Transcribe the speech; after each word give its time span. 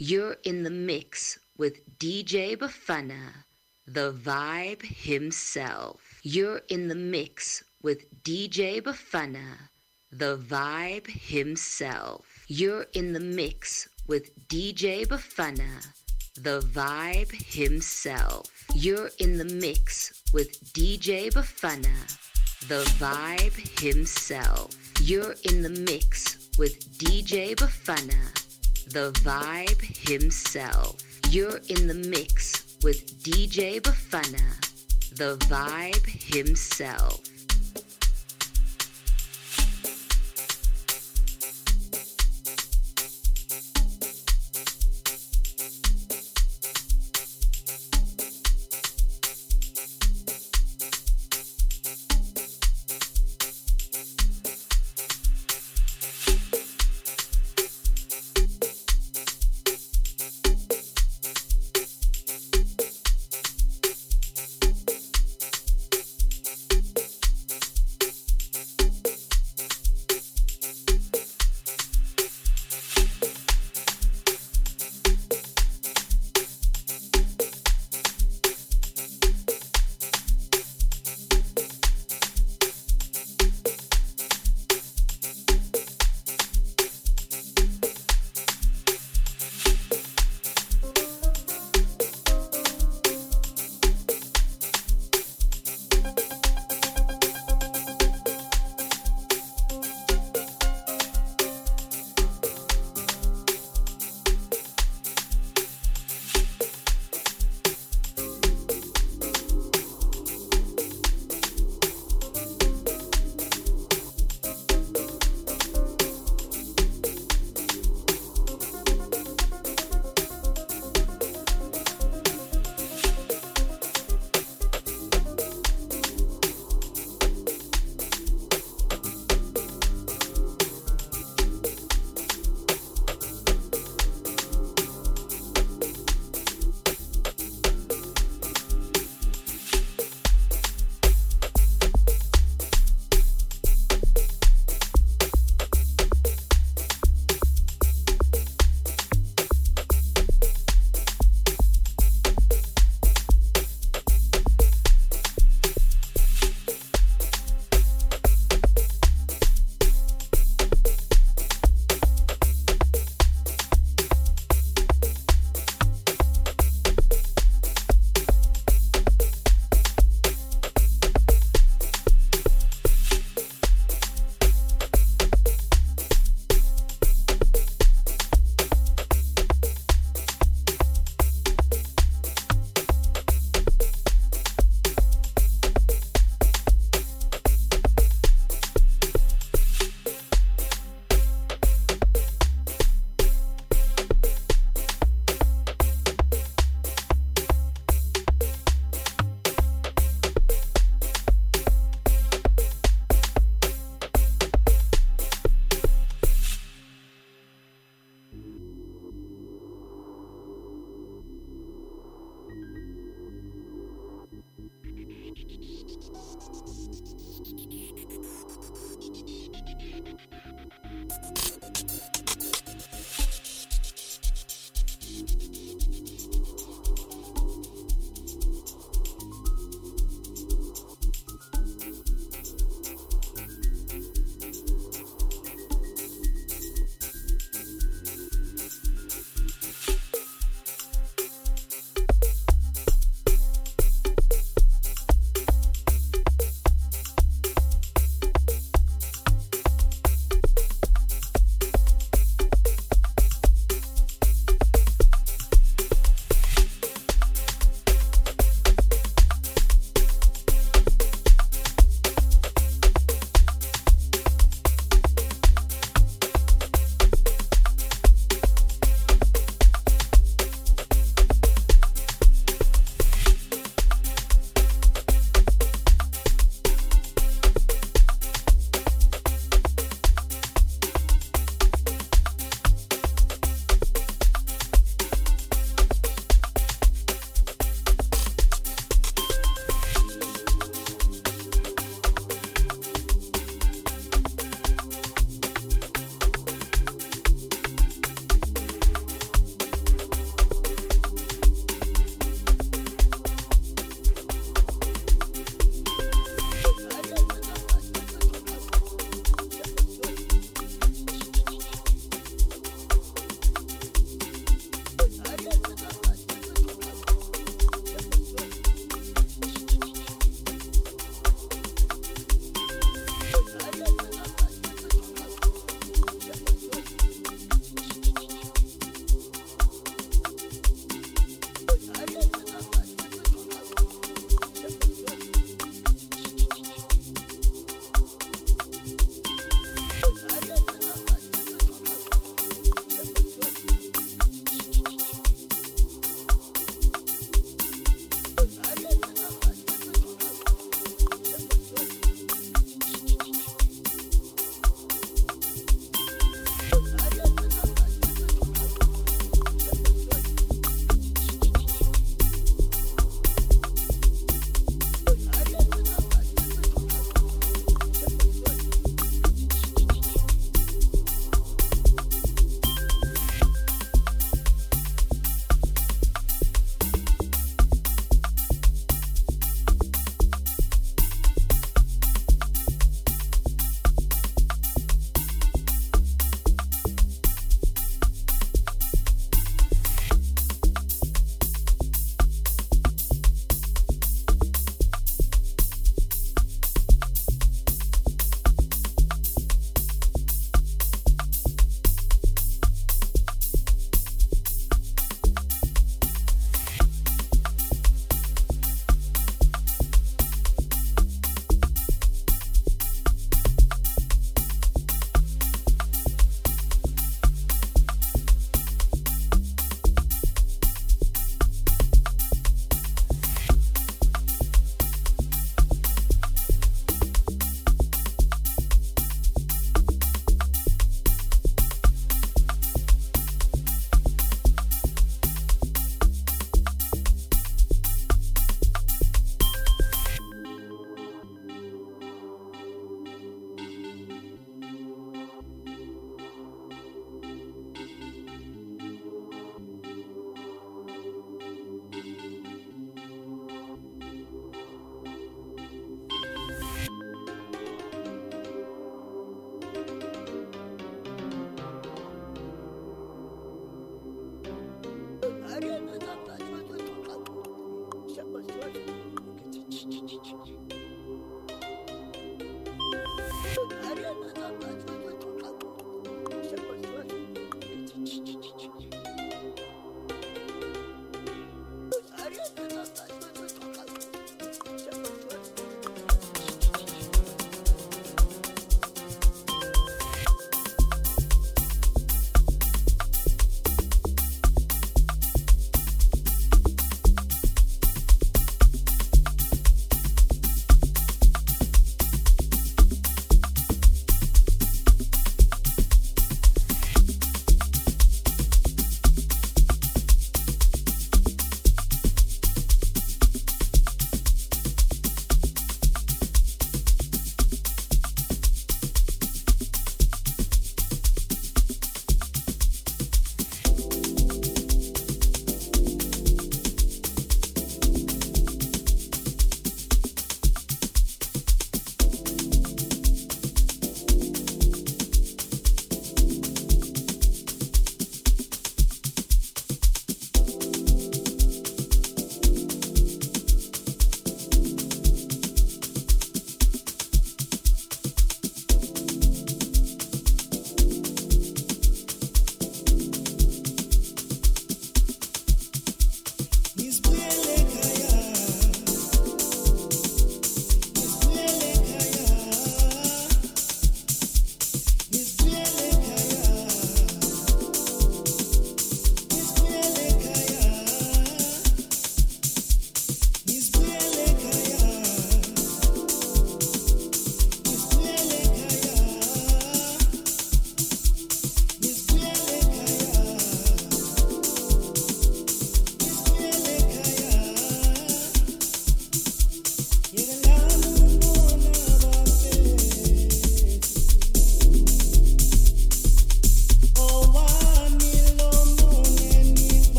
You're 0.00 0.36
in 0.44 0.62
the 0.62 0.70
mix 0.70 1.40
with 1.56 1.98
DJ 1.98 2.56
Bafana, 2.56 3.44
the 3.84 4.12
vibe 4.12 4.82
himself. 4.82 6.00
You're 6.22 6.62
in 6.68 6.86
the 6.86 6.94
mix 6.94 7.64
with 7.82 8.06
DJ 8.22 8.80
Bafana, 8.80 9.58
the 10.12 10.36
vibe 10.38 11.08
himself. 11.08 12.24
You're 12.46 12.86
in 12.92 13.12
the 13.12 13.18
mix 13.18 13.88
with 14.06 14.30
DJ 14.46 15.04
Bafana, 15.04 15.84
the 16.40 16.60
vibe 16.60 17.32
himself. 17.32 18.46
You're 18.76 19.10
in 19.18 19.36
the 19.36 19.46
mix 19.46 20.22
with 20.32 20.62
DJ 20.74 21.28
Bafana, 21.32 22.16
the 22.68 22.84
vibe 23.00 23.80
himself. 23.80 24.76
You're 25.00 25.34
in 25.42 25.62
the 25.62 25.70
mix 25.70 26.50
with 26.56 26.96
DJ 26.98 27.56
Bafana, 27.56 28.47
the 28.90 29.12
vibe 29.22 29.80
himself. 30.08 30.96
You're 31.30 31.60
in 31.68 31.86
the 31.86 31.94
mix 32.08 32.76
with 32.82 33.22
DJ 33.22 33.80
Bafana, 33.80 34.60
the 35.16 35.36
vibe 35.46 36.06
himself. 36.06 37.20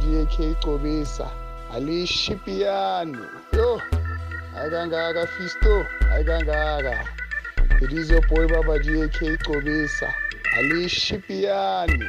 maji 0.00 0.16
yekheyiqobisa 0.16 1.26
alishipiyanu 1.74 3.24
yo 3.52 3.82
hayi 4.56 5.26
fisto 5.26 5.86
hayi 6.08 6.24
kangaka 6.24 7.04
it 7.82 7.92
is 7.92 8.10
your 8.10 8.26
boy 8.28 8.46
babaji 8.46 8.98
yekheyiqobisa 9.00 10.14
alishipiyanu 10.58 12.08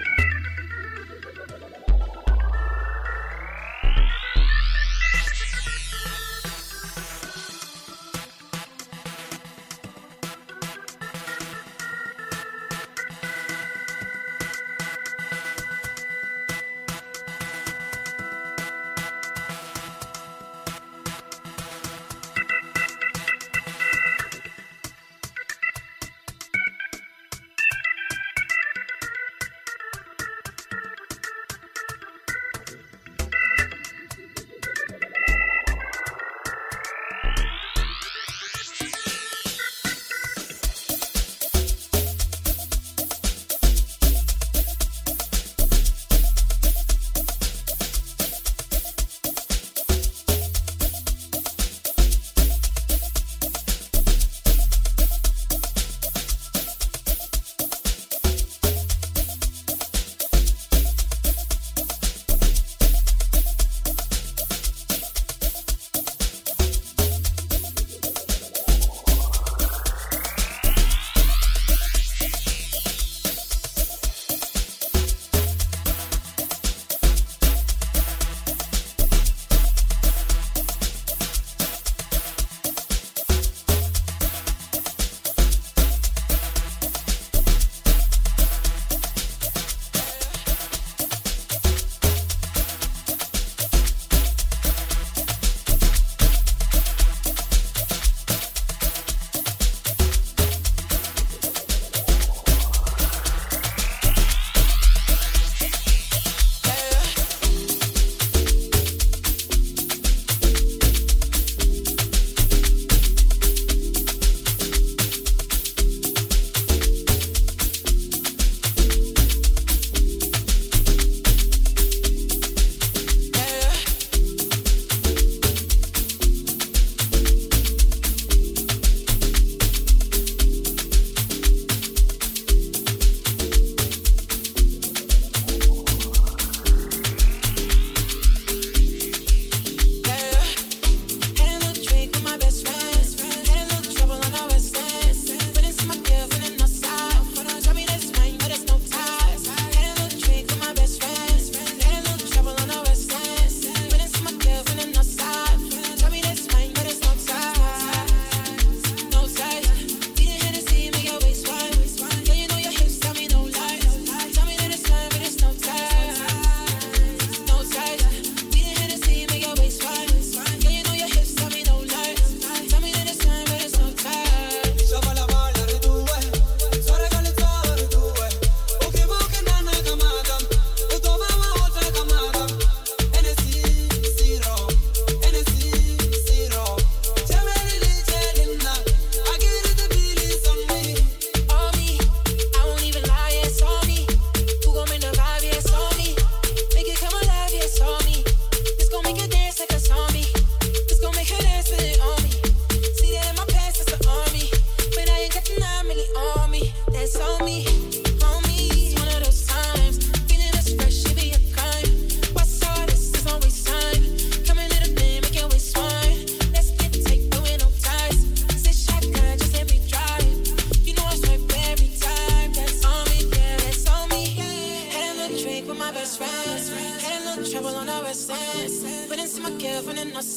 Trouble 227.50 227.76
on 227.76 227.90
our 227.90 228.06
essence. 228.06 228.84
When 229.10 229.20
it's 229.20 229.40
my 229.40 229.50
girl 229.50 229.82
from 229.82 229.96
the 229.96 230.06
north. 230.06 230.36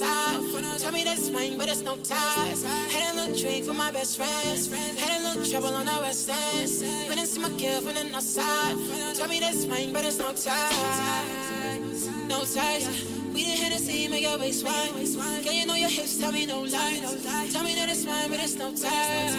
Tell 0.81 0.91
me 0.91 1.05
that's 1.05 1.29
mine, 1.29 1.59
but 1.59 1.69
it's 1.69 1.83
no 1.83 1.97
ties. 1.97 2.65
Had 2.65 3.13
a 3.13 3.17
little 3.21 3.37
drink 3.37 3.67
for 3.67 3.75
my 3.75 3.91
best 3.93 4.17
friends. 4.17 4.73
Had 4.99 5.21
a 5.21 5.23
little 5.29 5.45
trouble 5.45 5.75
on 5.77 5.87
our 5.87 6.03
essence. 6.05 6.83
When 7.09 7.19
it's 7.19 7.37
my 7.37 7.51
girl 7.51 7.83
from 7.83 7.95
the 7.95 8.05
north. 8.05 9.19
Tell 9.19 9.29
me 9.29 9.39
that's 9.39 9.67
mine, 9.67 9.93
but 9.93 10.05
it's 10.05 10.19
no 10.19 10.33
ties. 10.33 12.09
No 12.27 12.41
ties. 12.41 12.89
We 13.35 13.45
didn't 13.45 13.61
hit 13.65 13.73
the 13.75 13.79
scene, 13.85 14.11
make 14.11 14.23
your 14.23 14.39
waist 14.39 14.65
wide. 14.65 14.93
Can 15.45 15.55
you 15.55 15.67
know 15.67 15.75
your 15.75 15.91
hips, 15.91 16.19
tell 16.19 16.33
me 16.33 16.47
no 16.47 16.63
lies. 16.63 17.01
Tell 17.53 17.63
me 17.63 17.75
that 17.75 17.89
it's 17.91 18.07
mine, 18.07 18.31
but 18.31 18.41
it's 18.41 18.55
no 18.57 18.71
ties. 18.71 19.37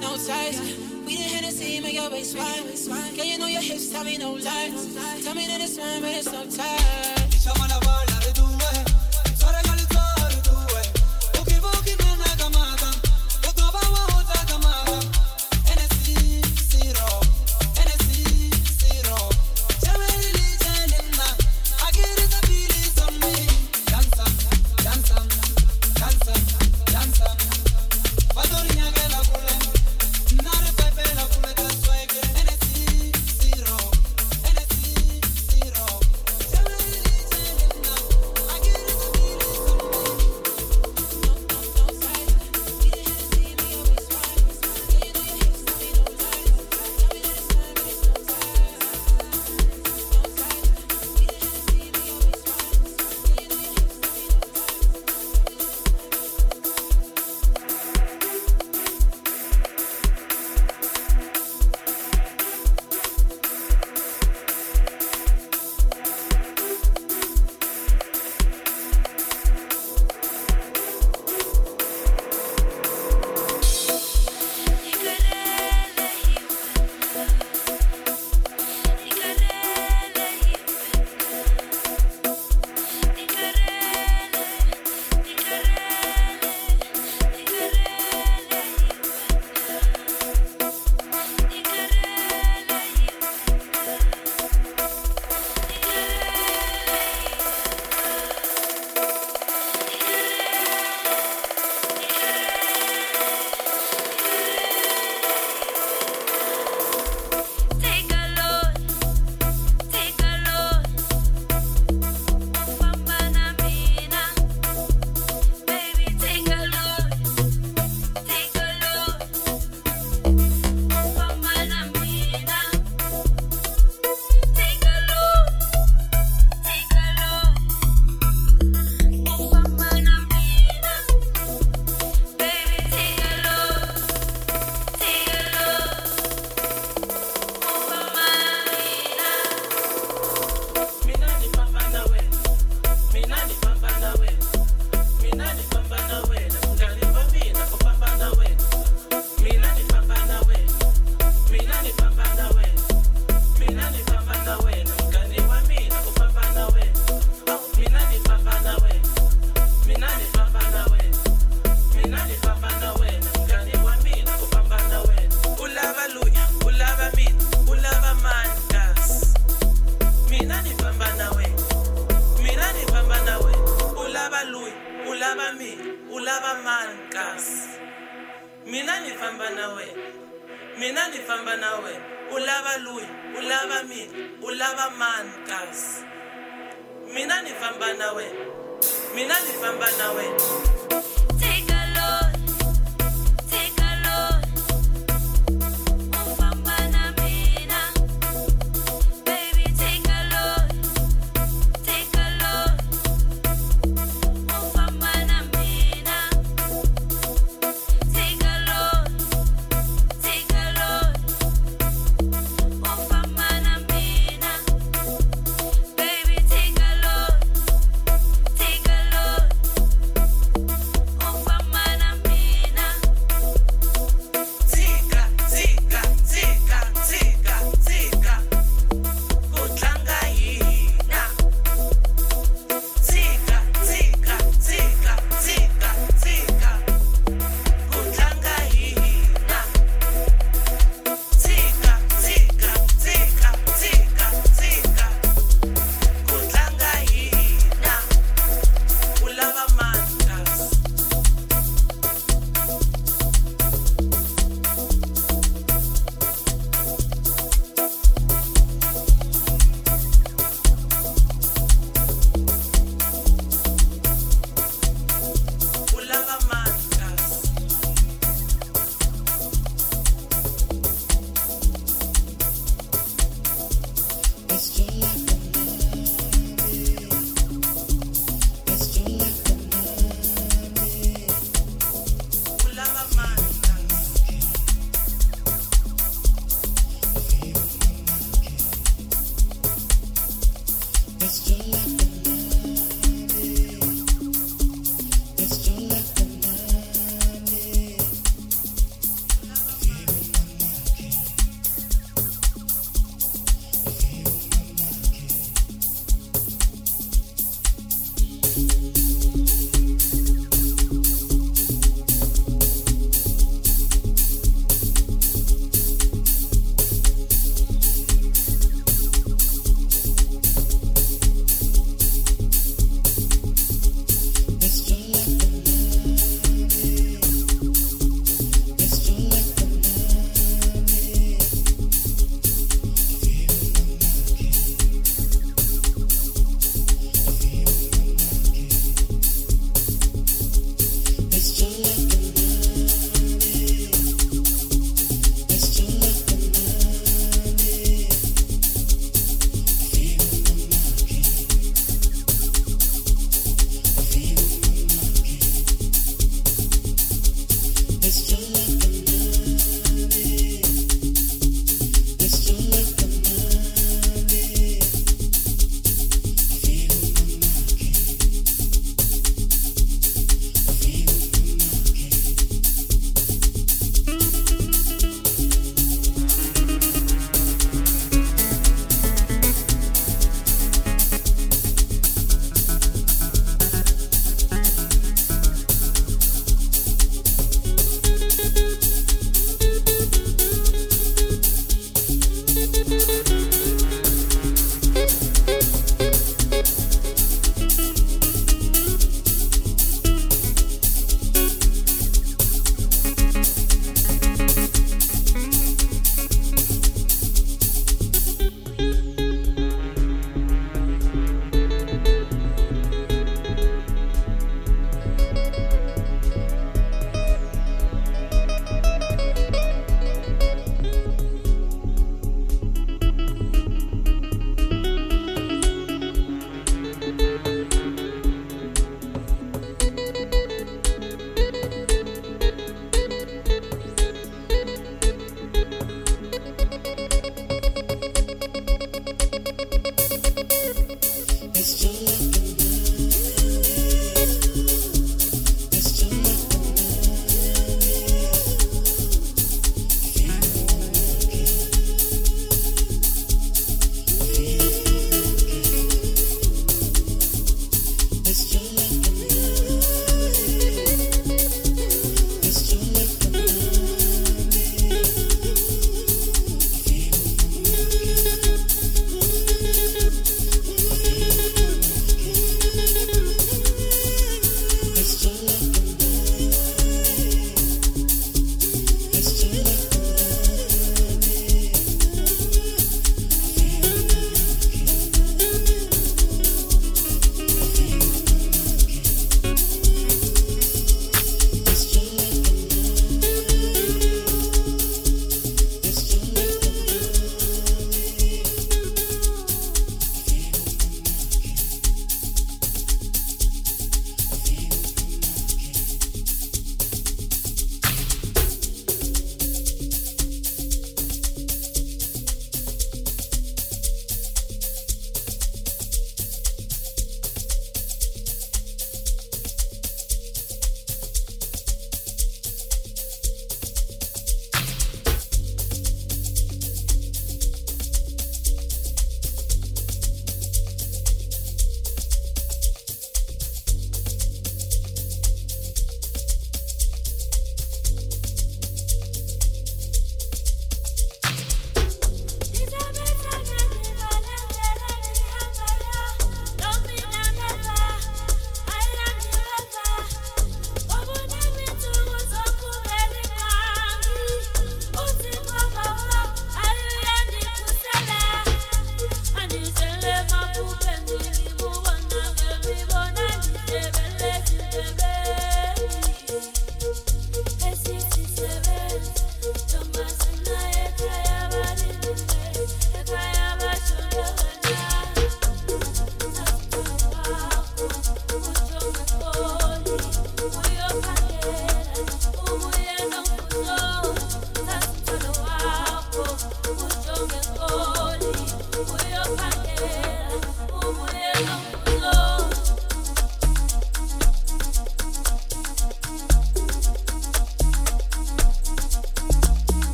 No 0.00 0.16
ties. 0.16 0.89
We 1.10 1.16
the 1.16 1.22
Hennessy, 1.24 1.80
make 1.80 1.94
your 1.94 2.08
waist 2.08 2.38
wide. 2.38 3.16
Girl, 3.16 3.24
you 3.24 3.36
know 3.36 3.46
your 3.46 3.60
hips 3.60 3.90
tell 3.90 4.04
me 4.04 4.16
no 4.16 4.34
lies. 4.34 4.94
Tell 5.24 5.34
me 5.34 5.44
that 5.48 5.60
it's 5.60 5.76
mine, 5.76 6.02
but 6.02 6.10
it's 6.10 6.30
so 6.30 6.46
tight 6.46 8.09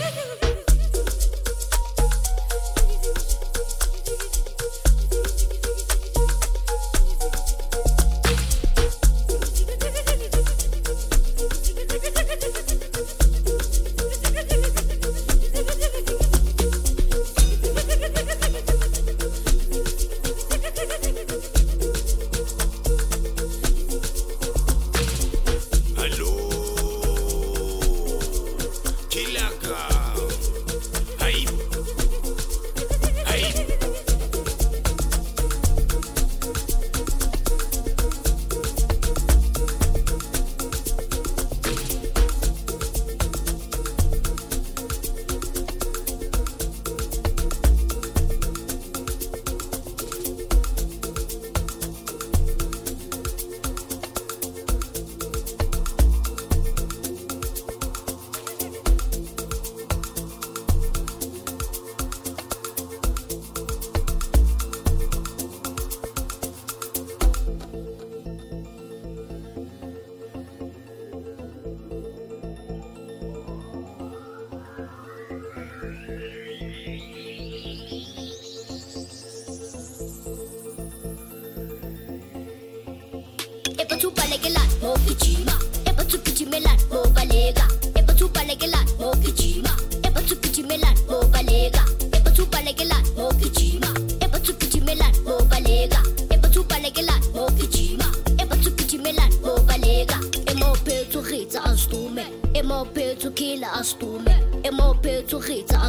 Yeah. 0.00 0.40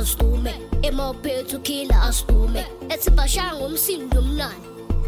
azidume 0.02 0.54
emawuphethu 0.82 1.60
khila 1.60 2.02
azidume 2.02 2.66
ethi 2.90 3.10
bashaya 3.10 3.56
ngomsindo 3.56 4.20
omnani 4.20 4.66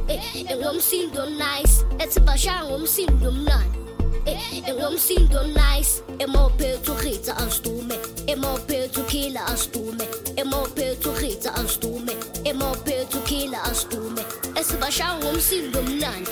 eh, 0.08 0.52
engomsindo 0.52 1.26
nice. 1.26 1.86
Ethi 2.00 2.20
bashaya 2.20 2.64
ngomsindo 2.66 3.30
omnani 3.30 3.78
eh, 4.26 4.70
engomsindo 4.70 5.44
nice. 5.44 6.04
Emawuphethu 6.20 6.96
khitha 6.96 7.38
azidume 7.38 7.98
emawuphethu 8.28 9.04
khila 9.04 9.46
azidume 9.48 10.06
emawuphethu 10.36 11.12
khitha 11.20 11.56
azidume 11.56 12.14
emawuphethu 12.44 13.20
khila 13.28 13.64
azidume 13.64 14.24
esibashaya 14.60 15.18
ngomsindo 15.18 15.80
omnandi 15.80 16.32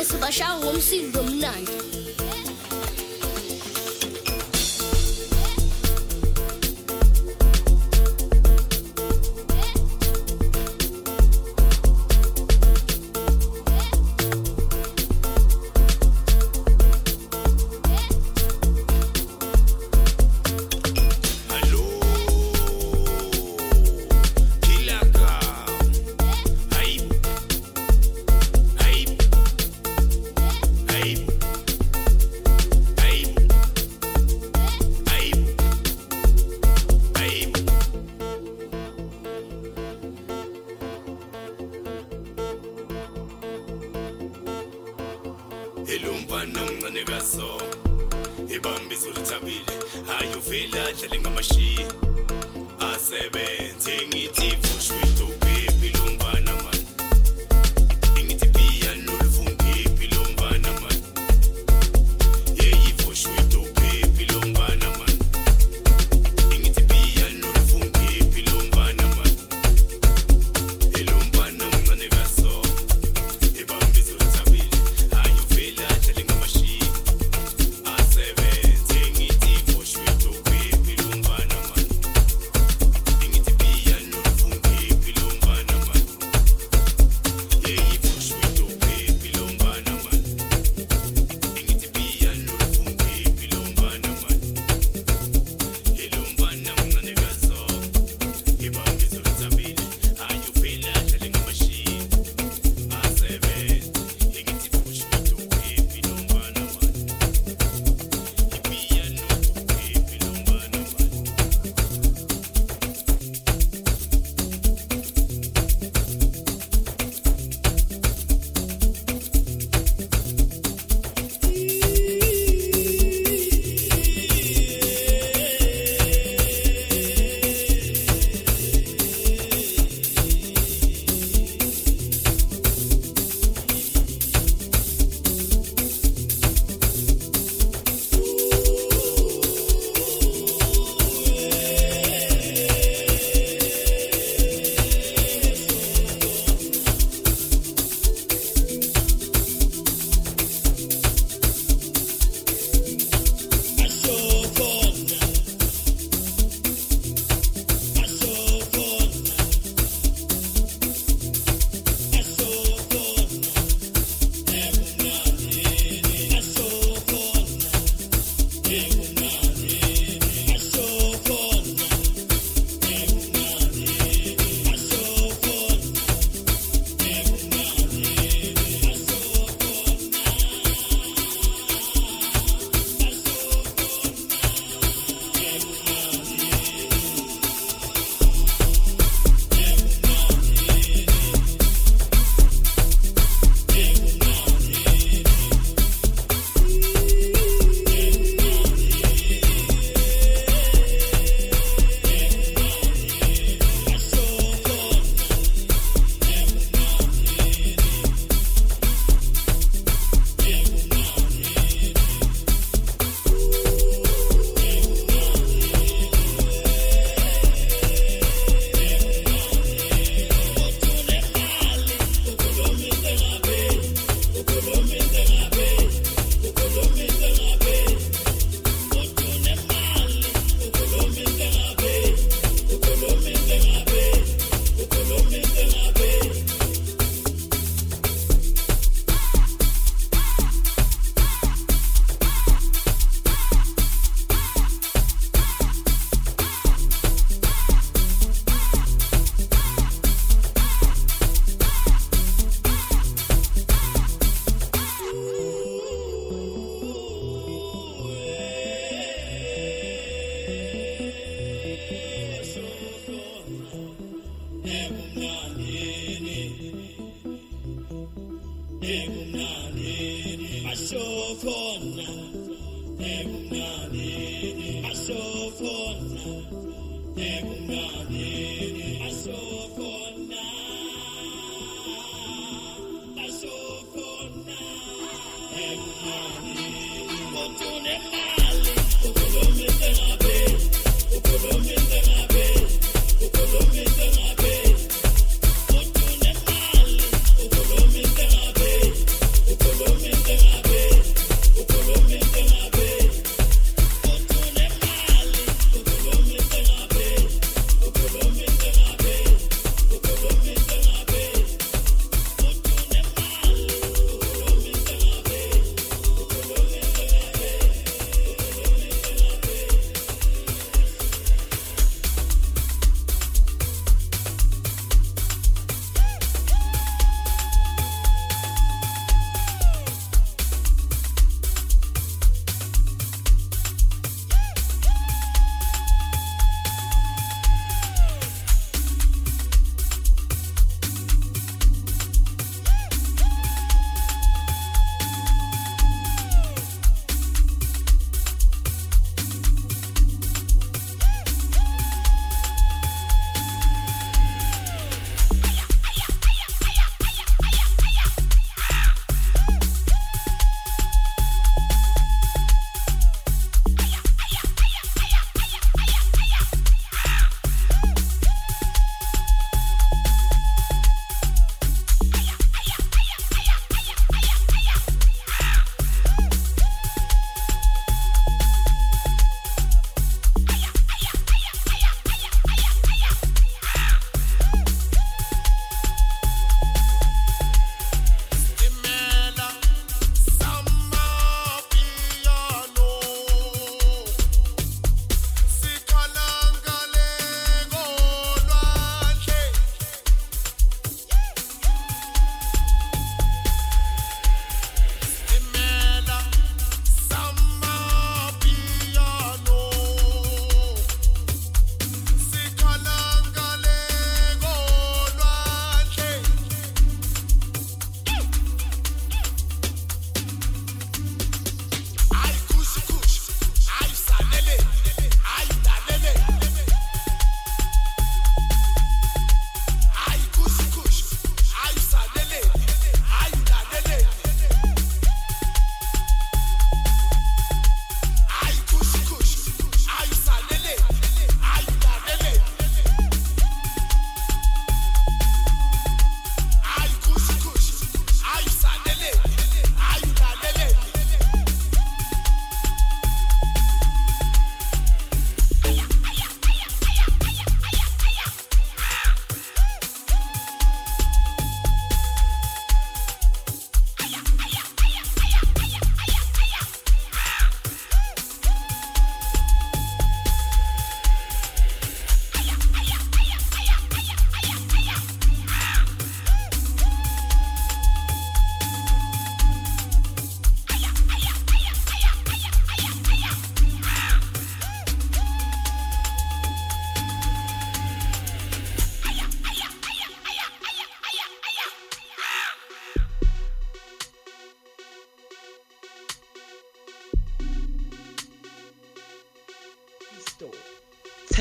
esibashaya 0.00 0.58
ngomsindo 0.58 1.20
omnandi 1.20 1.72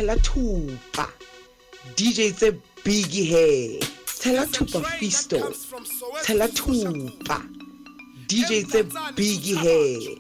tshela 0.06 0.18
thupa 0.18 1.08
dj 1.96 2.32
tse 2.32 2.52
big 2.84 3.12
hair 3.30 3.80
tshela 4.06 4.46
thupa 4.46 4.82
fisto 5.00 5.54
tshela 6.22 6.48
thupa 6.48 7.42
dj 8.28 8.68
tse 8.68 8.84
big 9.16 9.58
hair 9.58 10.18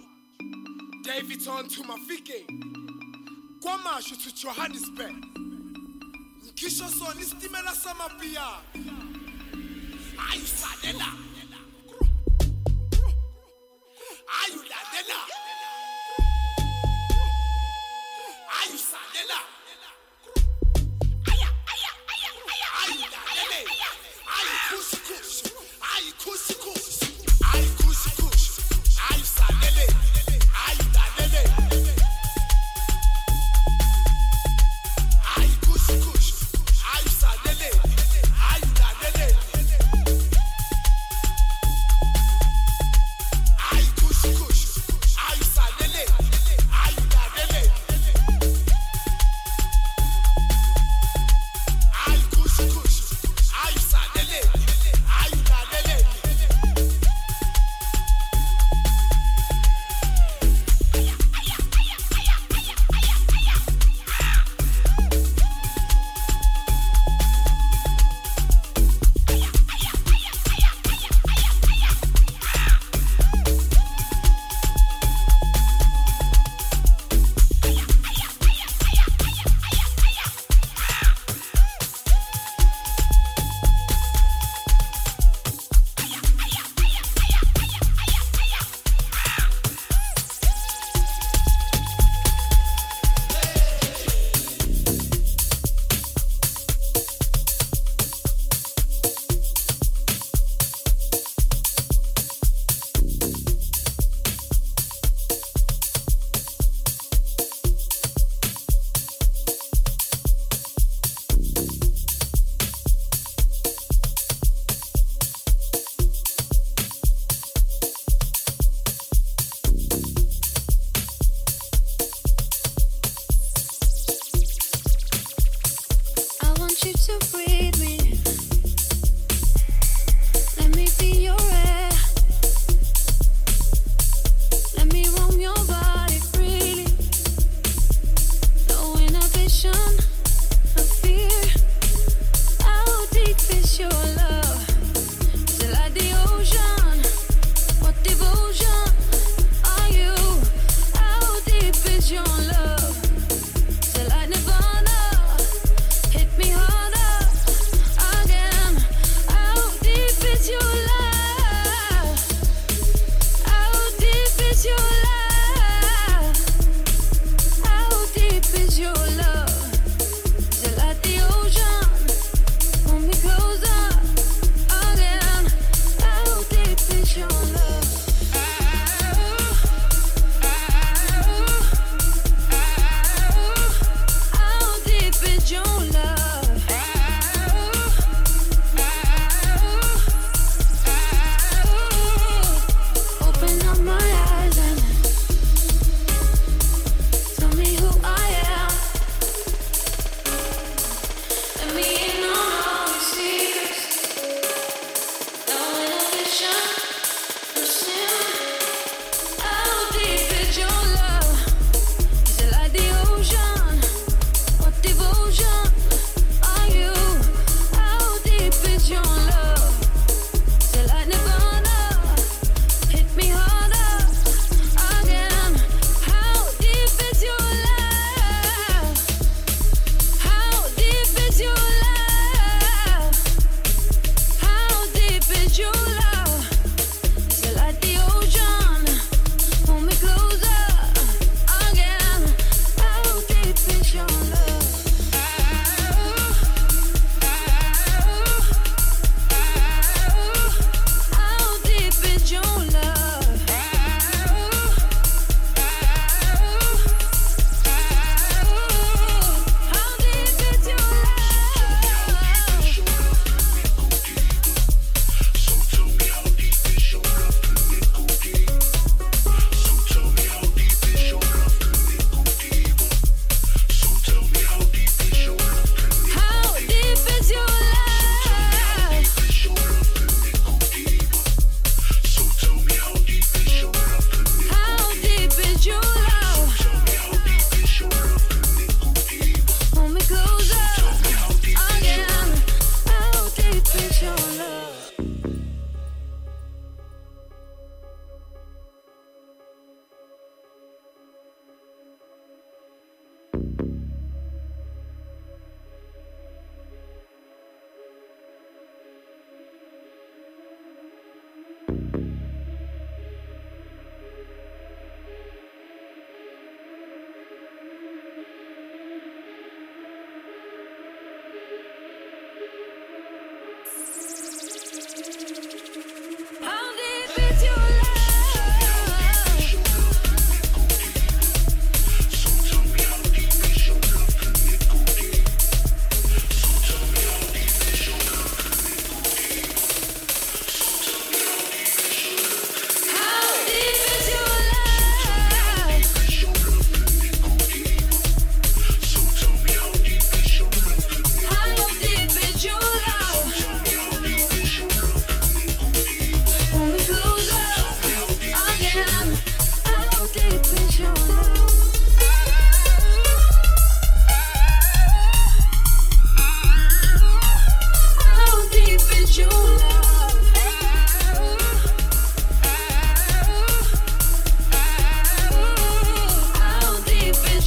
David 1.03 1.47
on 1.47 1.67
to 1.67 1.83
Mafike. 1.83 2.47
Kwamashu 3.61 4.17
to 4.23 4.33
Johannesburg. 4.33 5.13
Nkisho 6.47 6.89
son 6.89 7.19
istimela 7.19 7.75
samapia. 7.75 8.41
Ayusadela. 10.17 11.24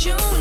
you 0.06 0.37